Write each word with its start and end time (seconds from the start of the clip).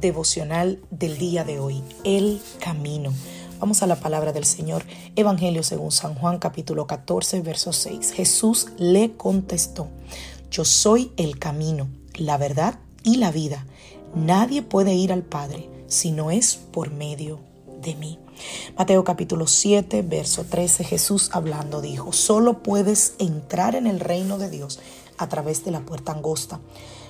Devocional 0.00 0.78
del 0.90 1.16
día 1.16 1.42
de 1.42 1.58
hoy, 1.58 1.82
el 2.04 2.42
camino. 2.60 3.14
Vamos 3.58 3.82
a 3.82 3.86
la 3.86 3.96
palabra 3.96 4.34
del 4.34 4.44
Señor. 4.44 4.84
Evangelio 5.16 5.62
según 5.62 5.90
San 5.90 6.14
Juan 6.14 6.38
capítulo 6.38 6.86
14, 6.86 7.40
verso 7.40 7.72
6. 7.72 8.12
Jesús 8.12 8.68
le 8.76 9.16
contestó, 9.16 9.88
yo 10.50 10.66
soy 10.66 11.12
el 11.16 11.38
camino, 11.38 11.88
la 12.14 12.36
verdad 12.36 12.78
y 13.04 13.16
la 13.16 13.30
vida. 13.30 13.64
Nadie 14.14 14.60
puede 14.60 14.92
ir 14.92 15.14
al 15.14 15.22
Padre 15.22 15.66
si 15.86 16.12
no 16.12 16.30
es 16.30 16.56
por 16.56 16.90
medio 16.90 17.40
de 17.80 17.94
mí. 17.94 18.18
Mateo 18.76 19.02
capítulo 19.02 19.46
7, 19.46 20.02
verso 20.02 20.44
13, 20.44 20.84
Jesús 20.84 21.30
hablando 21.32 21.80
dijo, 21.80 22.12
solo 22.12 22.62
puedes 22.62 23.14
entrar 23.18 23.74
en 23.74 23.86
el 23.86 24.00
reino 24.00 24.36
de 24.36 24.50
Dios 24.50 24.78
a 25.16 25.30
través 25.30 25.64
de 25.64 25.70
la 25.70 25.80
puerta 25.80 26.12
angosta. 26.12 26.60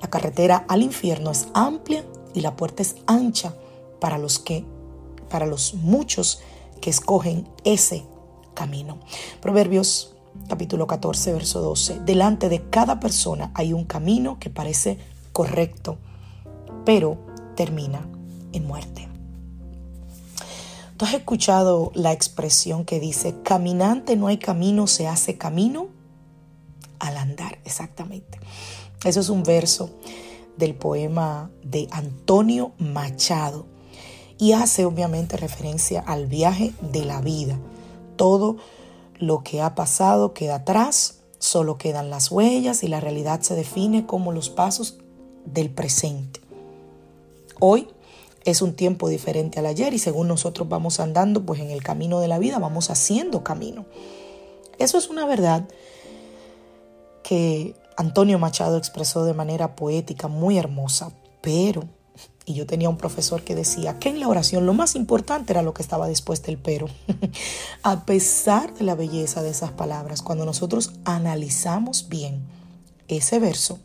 La 0.00 0.08
carretera 0.10 0.64
al 0.68 0.82
infierno 0.82 1.32
es 1.32 1.48
amplia 1.54 2.04
y 2.38 2.40
la 2.40 2.54
puerta 2.54 2.82
es 2.82 2.94
ancha 3.06 3.52
para 4.00 4.16
los 4.16 4.38
que 4.38 4.64
para 5.28 5.44
los 5.44 5.74
muchos 5.74 6.40
que 6.80 6.88
escogen 6.88 7.46
ese 7.64 8.06
camino. 8.54 8.98
Proverbios 9.42 10.14
capítulo 10.48 10.86
14, 10.86 11.32
verso 11.32 11.60
12. 11.60 12.00
Delante 12.00 12.48
de 12.48 12.70
cada 12.70 13.00
persona 13.00 13.50
hay 13.54 13.72
un 13.72 13.84
camino 13.84 14.38
que 14.38 14.50
parece 14.50 14.98
correcto, 15.32 15.98
pero 16.84 17.18
termina 17.56 18.08
en 18.52 18.66
muerte. 18.66 19.08
¿Tú 20.96 21.04
has 21.04 21.14
escuchado 21.14 21.90
la 21.94 22.12
expresión 22.12 22.84
que 22.84 23.00
dice, 23.00 23.34
caminante 23.42 24.16
no 24.16 24.28
hay 24.28 24.38
camino, 24.38 24.86
se 24.86 25.08
hace 25.08 25.36
camino 25.36 25.88
al 27.00 27.16
andar? 27.16 27.58
Exactamente. 27.64 28.38
Eso 29.04 29.20
es 29.20 29.28
un 29.28 29.42
verso 29.42 29.90
del 30.58 30.74
poema 30.74 31.50
de 31.62 31.88
Antonio 31.90 32.72
Machado 32.78 33.66
y 34.38 34.52
hace 34.52 34.84
obviamente 34.84 35.36
referencia 35.36 36.00
al 36.00 36.26
viaje 36.26 36.72
de 36.80 37.04
la 37.04 37.20
vida. 37.20 37.58
Todo 38.16 38.56
lo 39.18 39.42
que 39.42 39.60
ha 39.60 39.74
pasado 39.74 40.34
queda 40.34 40.56
atrás, 40.56 41.20
solo 41.38 41.78
quedan 41.78 42.10
las 42.10 42.30
huellas 42.30 42.82
y 42.82 42.88
la 42.88 43.00
realidad 43.00 43.40
se 43.40 43.54
define 43.54 44.06
como 44.06 44.32
los 44.32 44.50
pasos 44.50 44.98
del 45.44 45.70
presente. 45.70 46.40
Hoy 47.60 47.88
es 48.44 48.62
un 48.62 48.74
tiempo 48.74 49.08
diferente 49.08 49.58
al 49.58 49.66
ayer 49.66 49.92
y 49.94 49.98
según 49.98 50.28
nosotros 50.28 50.68
vamos 50.68 51.00
andando, 51.00 51.44
pues 51.44 51.60
en 51.60 51.70
el 51.70 51.82
camino 51.82 52.20
de 52.20 52.28
la 52.28 52.38
vida 52.38 52.58
vamos 52.58 52.90
haciendo 52.90 53.42
camino. 53.42 53.86
Eso 54.78 54.98
es 54.98 55.08
una 55.08 55.26
verdad 55.26 55.68
que 57.22 57.74
Antonio 57.98 58.38
Machado 58.38 58.76
expresó 58.76 59.24
de 59.24 59.34
manera 59.34 59.74
poética 59.74 60.28
muy 60.28 60.56
hermosa, 60.56 61.10
pero 61.40 61.82
y 62.44 62.54
yo 62.54 62.64
tenía 62.64 62.88
un 62.88 62.96
profesor 62.96 63.42
que 63.42 63.56
decía 63.56 63.98
que 63.98 64.08
en 64.08 64.20
la 64.20 64.28
oración 64.28 64.66
lo 64.66 64.72
más 64.72 64.94
importante 64.94 65.52
era 65.52 65.62
lo 65.62 65.74
que 65.74 65.82
estaba 65.82 66.06
después 66.06 66.40
del 66.44 66.58
pero. 66.58 66.86
a 67.82 68.04
pesar 68.04 68.72
de 68.74 68.84
la 68.84 68.94
belleza 68.94 69.42
de 69.42 69.50
esas 69.50 69.72
palabras, 69.72 70.22
cuando 70.22 70.44
nosotros 70.44 70.92
analizamos 71.04 72.08
bien 72.08 72.46
ese 73.08 73.40
verso, 73.40 73.80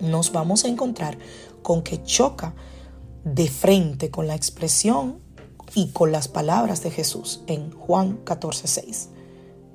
nos 0.00 0.32
vamos 0.32 0.64
a 0.64 0.68
encontrar 0.68 1.18
con 1.62 1.82
que 1.82 2.02
choca 2.02 2.54
de 3.24 3.48
frente 3.48 4.10
con 4.10 4.26
la 4.26 4.36
expresión 4.36 5.20
y 5.74 5.90
con 5.90 6.12
las 6.12 6.28
palabras 6.28 6.82
de 6.82 6.90
Jesús 6.90 7.42
en 7.46 7.72
Juan 7.72 8.24
14:6. 8.24 9.10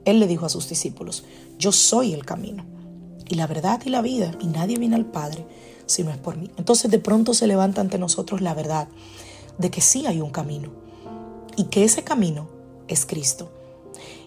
Él 0.05 0.19
le 0.19 0.25
dijo 0.25 0.47
a 0.47 0.49
sus 0.49 0.67
discípulos, 0.67 1.23
yo 1.59 1.71
soy 1.71 2.15
el 2.15 2.25
camino 2.25 2.73
y 3.33 3.35
la 3.35 3.47
verdad 3.47 3.81
y 3.83 3.89
la 3.89 4.03
vida, 4.03 4.31
y 4.39 4.45
nadie 4.45 4.77
viene 4.77 4.95
al 4.95 5.07
Padre 5.07 5.47
si 5.87 6.03
no 6.03 6.11
es 6.11 6.17
por 6.17 6.37
mí. 6.37 6.51
Entonces 6.55 6.91
de 6.91 6.99
pronto 6.99 7.33
se 7.33 7.47
levanta 7.47 7.81
ante 7.81 7.97
nosotros 7.97 8.41
la 8.41 8.53
verdad 8.53 8.87
de 9.57 9.71
que 9.71 9.81
sí 9.81 10.05
hay 10.05 10.21
un 10.21 10.29
camino 10.29 10.69
y 11.57 11.63
que 11.65 11.83
ese 11.83 12.03
camino 12.03 12.47
es 12.87 13.07
Cristo. 13.07 13.51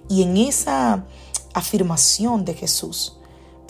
Y 0.08 0.24
en 0.24 0.36
esa 0.36 1.04
afirmación 1.54 2.44
de 2.44 2.54
Jesús 2.54 3.16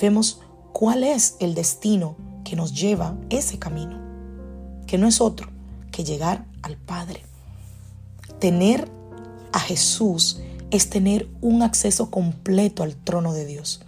vemos 0.00 0.40
cuál 0.72 1.04
es 1.04 1.36
el 1.38 1.54
destino 1.54 2.16
que 2.42 2.56
nos 2.56 2.72
lleva 2.72 3.14
ese 3.28 3.58
camino, 3.58 4.00
que 4.86 4.96
no 4.96 5.06
es 5.06 5.20
otro 5.20 5.50
que 5.92 6.02
llegar 6.02 6.46
al 6.62 6.78
Padre. 6.78 7.22
Tener 8.38 8.90
a 9.52 9.60
Jesús 9.60 10.40
es 10.70 10.88
tener 10.88 11.28
un 11.42 11.62
acceso 11.62 12.10
completo 12.10 12.82
al 12.82 12.96
trono 12.96 13.34
de 13.34 13.44
Dios. 13.44 13.85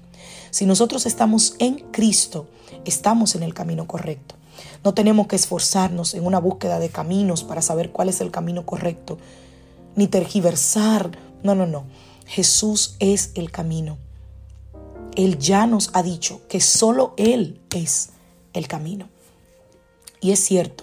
Si 0.58 0.66
nosotros 0.66 1.06
estamos 1.06 1.54
en 1.60 1.76
Cristo, 1.92 2.48
estamos 2.84 3.36
en 3.36 3.44
el 3.44 3.54
camino 3.54 3.86
correcto. 3.86 4.34
No 4.82 4.92
tenemos 4.92 5.28
que 5.28 5.36
esforzarnos 5.36 6.14
en 6.14 6.26
una 6.26 6.40
búsqueda 6.40 6.80
de 6.80 6.88
caminos 6.88 7.44
para 7.44 7.62
saber 7.62 7.92
cuál 7.92 8.08
es 8.08 8.20
el 8.20 8.32
camino 8.32 8.66
correcto, 8.66 9.18
ni 9.94 10.08
tergiversar. 10.08 11.16
No, 11.44 11.54
no, 11.54 11.68
no. 11.68 11.84
Jesús 12.26 12.96
es 12.98 13.30
el 13.36 13.52
camino. 13.52 13.98
Él 15.14 15.38
ya 15.38 15.68
nos 15.68 15.90
ha 15.92 16.02
dicho 16.02 16.40
que 16.48 16.60
solo 16.60 17.14
Él 17.18 17.60
es 17.72 18.10
el 18.52 18.66
camino. 18.66 19.08
Y 20.20 20.32
es 20.32 20.40
cierto 20.40 20.82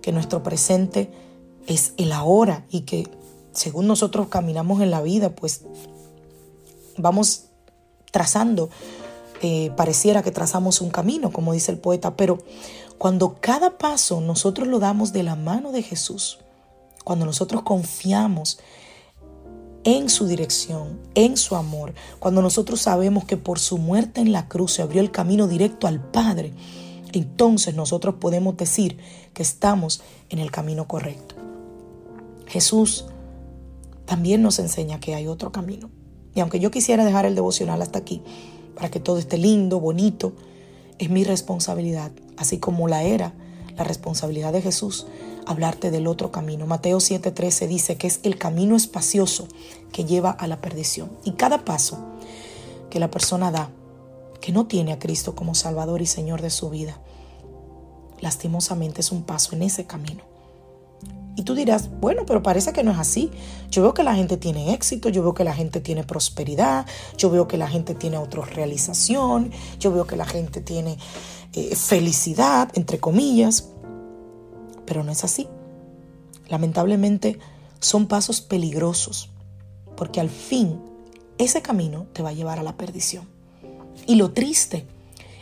que 0.00 0.12
nuestro 0.12 0.42
presente 0.42 1.12
es 1.66 1.92
el 1.98 2.10
ahora 2.10 2.64
y 2.70 2.80
que 2.86 3.06
según 3.52 3.86
nosotros 3.86 4.28
caminamos 4.28 4.80
en 4.80 4.90
la 4.90 5.02
vida, 5.02 5.36
pues 5.36 5.60
vamos 6.96 7.50
trazando, 8.14 8.70
eh, 9.42 9.72
pareciera 9.76 10.22
que 10.22 10.30
trazamos 10.30 10.80
un 10.80 10.90
camino, 10.90 11.32
como 11.32 11.52
dice 11.52 11.72
el 11.72 11.78
poeta, 11.78 12.14
pero 12.14 12.38
cuando 12.96 13.38
cada 13.40 13.76
paso 13.76 14.20
nosotros 14.20 14.68
lo 14.68 14.78
damos 14.78 15.12
de 15.12 15.24
la 15.24 15.34
mano 15.34 15.72
de 15.72 15.82
Jesús, 15.82 16.38
cuando 17.02 17.26
nosotros 17.26 17.62
confiamos 17.62 18.60
en 19.82 20.08
su 20.08 20.28
dirección, 20.28 21.00
en 21.16 21.36
su 21.36 21.56
amor, 21.56 21.92
cuando 22.20 22.40
nosotros 22.40 22.80
sabemos 22.80 23.24
que 23.24 23.36
por 23.36 23.58
su 23.58 23.78
muerte 23.78 24.20
en 24.20 24.30
la 24.30 24.46
cruz 24.46 24.74
se 24.74 24.82
abrió 24.82 25.00
el 25.00 25.10
camino 25.10 25.48
directo 25.48 25.88
al 25.88 26.00
Padre, 26.00 26.52
entonces 27.12 27.74
nosotros 27.74 28.14
podemos 28.20 28.56
decir 28.56 28.96
que 29.32 29.42
estamos 29.42 30.02
en 30.28 30.38
el 30.38 30.52
camino 30.52 30.86
correcto. 30.86 31.34
Jesús 32.46 33.06
también 34.04 34.40
nos 34.40 34.60
enseña 34.60 35.00
que 35.00 35.16
hay 35.16 35.26
otro 35.26 35.50
camino. 35.50 35.90
Y 36.34 36.40
aunque 36.40 36.60
yo 36.60 36.70
quisiera 36.70 37.04
dejar 37.04 37.26
el 37.26 37.34
devocional 37.34 37.80
hasta 37.82 37.98
aquí, 37.98 38.22
para 38.74 38.90
que 38.90 39.00
todo 39.00 39.18
esté 39.18 39.38
lindo, 39.38 39.80
bonito, 39.80 40.32
es 40.98 41.10
mi 41.10 41.24
responsabilidad, 41.24 42.10
así 42.36 42.58
como 42.58 42.88
la 42.88 43.02
era 43.02 43.34
la 43.76 43.84
responsabilidad 43.84 44.52
de 44.52 44.62
Jesús, 44.62 45.06
hablarte 45.46 45.90
del 45.90 46.06
otro 46.06 46.30
camino. 46.30 46.66
Mateo 46.66 46.98
7:13 46.98 47.66
dice 47.66 47.96
que 47.96 48.06
es 48.06 48.20
el 48.22 48.38
camino 48.38 48.76
espacioso 48.76 49.48
que 49.92 50.04
lleva 50.04 50.30
a 50.30 50.46
la 50.46 50.60
perdición. 50.60 51.10
Y 51.24 51.32
cada 51.32 51.64
paso 51.64 51.98
que 52.90 53.00
la 53.00 53.10
persona 53.10 53.50
da, 53.50 53.70
que 54.40 54.52
no 54.52 54.66
tiene 54.66 54.92
a 54.92 54.98
Cristo 54.98 55.34
como 55.34 55.54
Salvador 55.54 56.02
y 56.02 56.06
Señor 56.06 56.42
de 56.42 56.50
su 56.50 56.70
vida, 56.70 56.98
lastimosamente 58.20 59.00
es 59.00 59.12
un 59.12 59.22
paso 59.22 59.54
en 59.54 59.62
ese 59.62 59.86
camino. 59.86 60.22
Y 61.36 61.42
tú 61.42 61.54
dirás, 61.54 61.90
bueno, 62.00 62.24
pero 62.26 62.42
parece 62.42 62.72
que 62.72 62.84
no 62.84 62.92
es 62.92 62.98
así. 62.98 63.30
Yo 63.70 63.82
veo 63.82 63.94
que 63.94 64.04
la 64.04 64.14
gente 64.14 64.36
tiene 64.36 64.72
éxito, 64.72 65.08
yo 65.08 65.22
veo 65.22 65.34
que 65.34 65.44
la 65.44 65.54
gente 65.54 65.80
tiene 65.80 66.04
prosperidad, 66.04 66.86
yo 67.16 67.30
veo 67.30 67.48
que 67.48 67.58
la 67.58 67.68
gente 67.68 67.94
tiene 67.94 68.16
autorrealización, 68.16 69.50
yo 69.80 69.92
veo 69.92 70.06
que 70.06 70.16
la 70.16 70.26
gente 70.26 70.60
tiene 70.60 70.96
eh, 71.52 71.74
felicidad, 71.74 72.70
entre 72.74 73.00
comillas. 73.00 73.68
Pero 74.86 75.02
no 75.02 75.10
es 75.10 75.24
así. 75.24 75.48
Lamentablemente 76.48 77.38
son 77.80 78.06
pasos 78.06 78.40
peligrosos, 78.40 79.30
porque 79.96 80.20
al 80.20 80.30
fin 80.30 80.80
ese 81.38 81.62
camino 81.62 82.06
te 82.12 82.22
va 82.22 82.28
a 82.30 82.32
llevar 82.32 82.60
a 82.60 82.62
la 82.62 82.76
perdición. 82.76 83.28
Y 84.06 84.16
lo 84.16 84.32
triste 84.32 84.86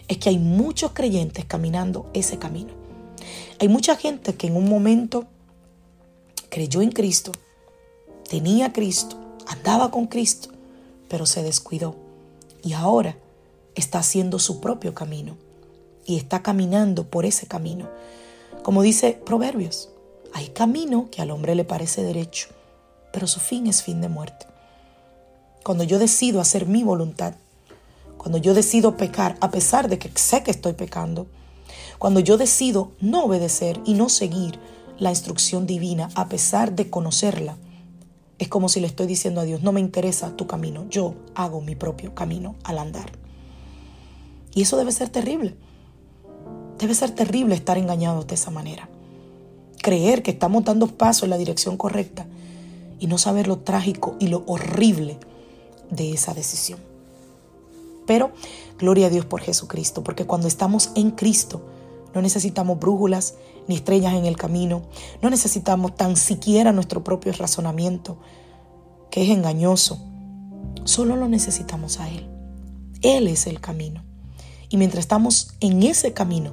es 0.09 0.19
que 0.19 0.31
hay 0.31 0.39
muchos 0.39 0.93
creyentes 0.93 1.45
caminando 1.45 2.09
ese 2.15 2.39
camino. 2.39 2.73
Hay 3.61 3.69
mucha 3.69 3.97
gente 3.97 4.35
que 4.35 4.47
en 4.47 4.57
un 4.57 4.69
momento 4.69 5.27
creyó 6.53 6.83
en 6.83 6.93
Cristo, 6.93 7.33
tenía 8.29 8.75
Cristo, 8.75 9.17
andaba 9.47 9.91
con 9.91 10.07
Cristo, 10.07 10.51
pero 11.09 11.25
se 11.25 11.43
descuidó 11.43 11.97
y 12.63 12.75
ahora 12.75 13.17
está 13.75 14.01
haciendo 14.01 14.39
su 14.39 14.61
propio 14.61 14.93
camino 14.95 15.39
y 16.05 16.19
está 16.19 16.43
caminando 16.43 17.09
por 17.09 17.25
ese 17.25 17.47
camino. 17.47 17.89
Como 18.63 18.83
dice 18.83 19.19
Proverbios, 19.25 19.89
hay 20.35 20.49
camino 20.49 21.09
que 21.11 21.23
al 21.23 21.31
hombre 21.31 21.55
le 21.55 21.65
parece 21.65 22.03
derecho, 22.03 22.49
pero 23.15 23.27
su 23.27 23.41
fin 23.41 23.67
es 23.67 23.83
fin 23.83 24.03
de 24.03 24.11
muerte. 24.11 24.45
Cuando 25.65 25.85
yo 25.85 25.99
decido 25.99 26.39
hacer 26.39 26.67
mi 26.67 26.83
voluntad, 26.83 27.33
cuando 28.19 28.37
yo 28.37 28.53
decido 28.53 28.99
pecar 28.99 29.39
a 29.41 29.51
pesar 29.51 29.89
de 29.89 29.99
que 29.99 30.11
sé 30.17 30.43
que 30.43 30.51
estoy 30.51 30.75
pecando, 30.75 31.27
cuando 31.99 32.21
yo 32.21 32.37
decido 32.37 32.93
no 33.01 33.25
obedecer 33.25 33.81
y 33.87 33.95
no 33.95 34.11
seguir 34.11 34.61
la 35.03 35.11
instrucción 35.11 35.67
divina 35.67 36.11
a 36.15 36.29
pesar 36.29 36.77
de 36.77 36.89
conocerla, 36.89 37.57
es 38.39 38.47
como 38.47 38.69
si 38.69 38.79
le 38.79 38.87
estoy 38.87 39.09
diciendo 39.09 39.41
a 39.41 39.45
Dios, 39.45 39.63
no 39.63 39.73
me 39.73 39.81
interesa 39.81 40.37
tu 40.37 40.47
camino, 40.47 40.87
yo 40.89 41.17
hago 41.35 41.61
mi 41.61 41.75
propio 41.75 42.15
camino 42.15 42.55
al 42.63 42.79
andar. 42.79 43.11
Y 44.55 44.63
eso 44.63 44.77
debe 44.77 44.93
ser 44.93 45.09
terrible. 45.09 45.57
Debe 46.79 46.95
ser 46.95 47.11
terrible 47.11 47.57
estar 47.57 47.79
engañados 47.79 48.29
de 48.29 48.37
esa 48.37 48.53
manera. 48.53 48.89
Creer 49.83 50.23
que 50.23 50.31
estamos 50.31 50.65
dando 50.65 50.87
pasos 50.87 51.25
en 51.25 51.31
la 51.31 51.39
dirección 51.39 51.77
correcta 51.77 52.27
y 53.01 53.09
no 53.09 53.19
saber 53.19 53.49
lo 53.49 53.59
trágico 53.59 54.15
y 54.21 54.29
lo 54.29 54.45
horrible 54.47 55.19
de 55.91 56.13
esa 56.13 56.33
decisión. 56.33 56.79
Pero 58.07 58.31
gloria 58.79 59.09
a 59.09 59.11
Dios 59.11 59.25
por 59.25 59.41
Jesucristo, 59.41 60.05
porque 60.05 60.27
cuando 60.27 60.47
estamos 60.47 60.93
en 60.95 61.11
Cristo 61.11 61.61
no 62.15 62.23
necesitamos 62.23 62.79
brújulas 62.79 63.35
ni 63.69 63.77
estrellas 63.77 64.15
en 64.15 64.27
el 64.27 64.37
camino, 64.37 64.83
no 65.21 65.31
necesitamos 65.31 65.95
tan 65.95 66.17
siquiera 66.17 66.73
nuestro 66.73 67.05
propio 67.05 67.33
razonamiento, 67.33 68.19
que 69.11 69.23
es 69.23 69.31
engañoso. 69.31 70.01
Solo 70.85 71.17
lo 71.17 71.29
necesitamos 71.29 72.01
a 72.01 72.09
Él. 72.11 72.29
Él 73.03 73.29
es 73.29 73.47
el 73.47 73.61
camino. 73.61 74.03
Y 74.69 74.79
mientras 74.79 75.05
estamos 75.05 75.55
en 75.61 75.83
ese 75.83 76.13
camino, 76.13 76.53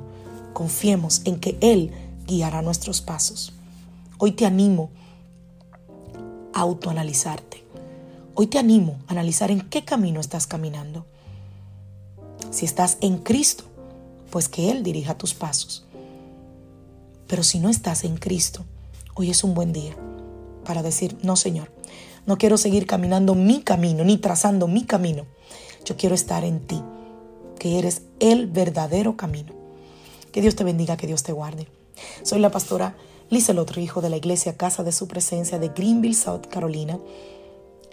confiemos 0.54 1.22
en 1.26 1.40
que 1.40 1.58
Él 1.62 1.92
guiará 2.28 2.62
nuestros 2.62 3.02
pasos. 3.02 3.54
Hoy 4.18 4.34
te 4.34 4.46
animo 4.46 4.90
a 6.54 6.62
autoanalizarte. 6.62 7.64
Hoy 8.36 8.48
te 8.48 8.60
animo 8.60 8.98
a 9.08 9.12
analizar 9.14 9.52
en 9.52 9.62
qué 9.62 9.86
camino 9.86 10.20
estás 10.20 10.48
caminando. 10.48 11.06
Si 12.52 12.66
estás 12.66 12.98
en 13.02 13.20
Cristo, 13.20 13.66
pues 14.30 14.50
que 14.50 14.72
Él 14.72 14.84
dirija 14.84 15.18
tus 15.18 15.34
pasos. 15.34 15.86
Pero 17.28 17.44
si 17.44 17.60
no 17.60 17.70
estás 17.70 18.04
en 18.04 18.18
Cristo, 18.18 18.66
hoy 19.16 19.30
es 19.30 19.44
un 19.44 19.54
buen 19.54 19.74
día 19.74 19.96
para 20.66 20.82
decir, 20.84 21.18
no 21.22 21.36
Señor, 21.36 21.72
no 22.26 22.38
quiero 22.38 22.58
seguir 22.58 22.86
caminando 22.86 23.36
mi 23.36 23.62
camino, 23.62 24.04
ni 24.04 24.18
trazando 24.18 24.68
mi 24.68 24.84
camino. 24.86 25.26
Yo 25.86 25.96
quiero 25.98 26.16
estar 26.16 26.44
en 26.44 26.60
ti, 26.60 26.82
que 27.58 27.80
eres 27.80 28.04
el 28.20 28.48
verdadero 28.48 29.18
camino. 29.18 29.54
Que 30.32 30.42
Dios 30.42 30.56
te 30.56 30.64
bendiga, 30.64 30.98
que 30.98 31.08
Dios 31.08 31.24
te 31.24 31.32
guarde. 31.32 31.68
Soy 32.24 32.40
la 32.40 32.52
pastora 32.52 32.96
otro 33.58 33.82
hijo 33.82 34.02
de 34.02 34.10
la 34.10 34.18
iglesia 34.18 34.58
Casa 34.58 34.84
de 34.84 34.92
Su 34.92 35.08
Presencia 35.08 35.60
de 35.60 35.70
Greenville, 35.70 36.16
South 36.16 36.48
Carolina, 36.50 37.00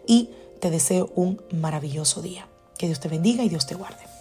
y 0.06 0.30
te 0.60 0.70
deseo 0.70 1.10
un 1.14 1.40
maravilloso 1.52 2.22
día. 2.22 2.48
Que 2.78 2.86
Dios 2.86 3.00
te 3.00 3.08
bendiga 3.08 3.44
y 3.44 3.48
Dios 3.48 3.66
te 3.66 3.74
guarde. 3.74 4.15